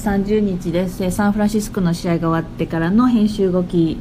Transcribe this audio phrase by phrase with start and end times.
[0.00, 3.98] 30日ですサンフランシスコの試合が終わってからの編集動き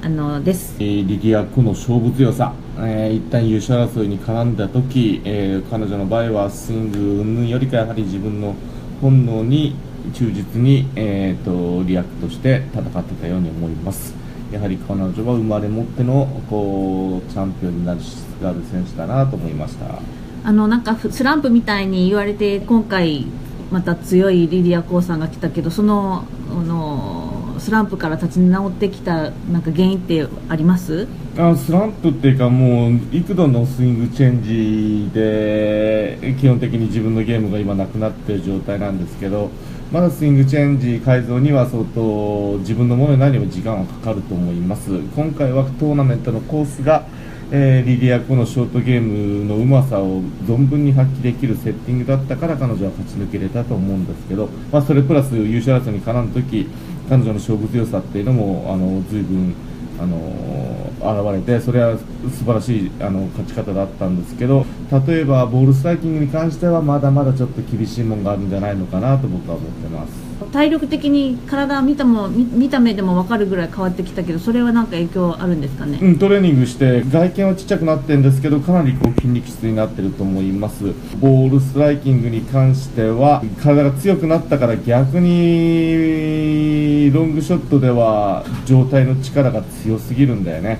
[0.00, 0.78] あのです。
[0.78, 8.54] リディア・コの勝負強さ、えー、一旦優勝争いに絡んだ時、えー、彼女の場合はスイング云々よりかやはり自分の
[9.00, 9.74] 本能に
[10.14, 14.14] 忠実に、えーと、 react して戦ってたように思います。
[14.52, 19.98] やはり彼女は生まれ持ってのこうチャンピオンになる質がある選手だなと思いました。
[20.44, 23.26] あのなんかスランプみたいに言われて今回
[23.70, 31.06] また強いリディア・コーさんが来たけどそのあのスランプから立ち直ってきたなんか原因ってあります？
[31.36, 39.50] あスランプっていうかもう幾度のスイングチェンジで基本的に自分のゲームが今なくなっている状態なんですけど
[39.92, 44.98] まだスイングチェンジ改造には相当自分のものに何も時間はかかると思います。
[45.14, 47.06] 今回はトーナメントのコースが
[47.52, 56.68] えー、リディアコのショートゲームのうまさを存分に発揮できるセッティングだったから彼女は勝ち抜けれたと思うんですけど、まあ、それプラス優勝争いに絡む時
[57.08, 59.54] 彼女の勝負強さっていうのもあの随分
[60.00, 64.64] あの現れてそれは素晴らしいあの勝ち方だったんですけど
[65.06, 70.30] 例えばボールストライキングに関してはまだまだちょっと厳しいものがあるんじゃないのかなと僕は思ってます。
[70.52, 80.84] 体力的に体見たも見た目でも分かるぐらい変わってきたけどそれは何か影響あるんですかね、うん、トレーニングして外見はちっちゃくなってるんですけどかなりこう筋肉質になってると思います
[81.20, 86.69] ボールストライキングに関しては体が強くなったから逆に
[87.12, 90.78] ロングショットでは状態の力が強すぎるんだよね。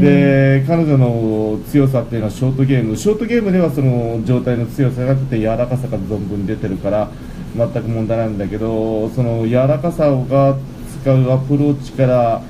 [0.00, 2.96] で彼女の強さっていうのはショートゲーム。
[2.96, 7.08] ショートゲームではその状態の強さじゃなくて柔らかさが存分に出てるから
[7.56, 10.56] 全く問題ないんだけどその柔らかさが
[11.02, 12.42] 使うアプローチから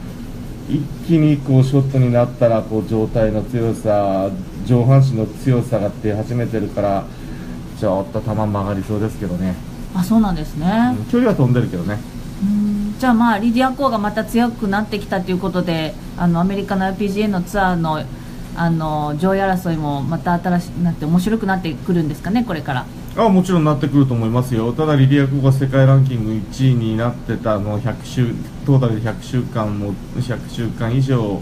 [0.69, 4.31] 一気にこうショットになったらこう状態の強さ
[4.64, 7.05] 上半身の強さが出始めてるから
[7.78, 9.55] ちょっと球曲がりそうですけどね。
[9.94, 11.98] あそうなんですね、うん、距離は飛んでるけどね
[12.98, 18.05] じゃあまあリディア・コーがまた強くなってきたということであのアメリカの LPGA のツアーの
[18.59, 22.87] あの上位争いもまた新しくなって面白くなってくるんですかねこれから。
[23.19, 24.72] あもちろんなってくると思いますよ。
[24.72, 28.34] ただリディア・コーが世界ランキング1位になってたの100週
[28.65, 31.41] トータルで100週間も100週間以上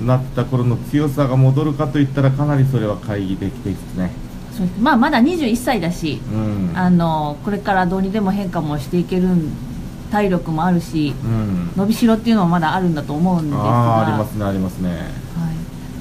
[0.00, 4.10] なった頃の強さが戻るかといったらかなりそれは懐疑的ですね。
[4.80, 9.28] まあ、まだ21歳だし、うん、あのこれからどうにでも変化もしていける
[10.08, 13.62] 体力もあるし、うん、伸びしろっていうのはまだあるんだと思うんですが。
[13.64, 14.90] あありますねありますね。
[14.90, 14.98] はい。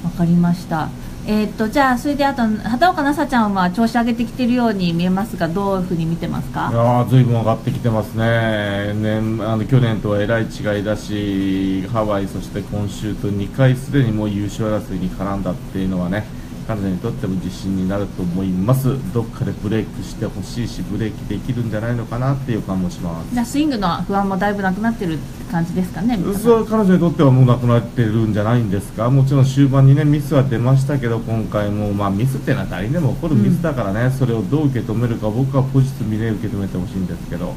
[0.06, 0.90] わかりました。
[1.30, 6.72] えー、っとじゃあそれであと畑岡奈紗ちゃんは調子上げてきてるように見えますがどういうふうに見てますか？
[6.74, 8.94] あずいぶん上がってきてますね。
[8.96, 16.26] 年あの去年とはえらい違いだしハワイそして今週と2回すでにもう優勝争いに絡んだっていうのはね
[16.68, 18.98] 彼女にとっても自信になると思います。
[19.14, 23.34] どっかでブレイクしてほしいしブレーキできるんじゃないのかなっていう感もします。
[23.34, 25.18] じゃスイングの不安もだいぶなくなってる
[25.50, 29.10] 感じですかねそう彼女にとってはもうなくなってるんじゃないんですか？
[29.10, 37.54] もちろん終盤にねミスは出ましたけど今回もまあミスっていうのは誰にでも起こるミスだからね、うん、それをどう受け止めるか僕はポジティブに、ね、受け止めてほしいんですけど